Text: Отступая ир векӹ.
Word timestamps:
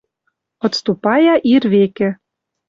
Отступая 0.65 1.35
ир 1.53 1.63
векӹ. 1.73 2.09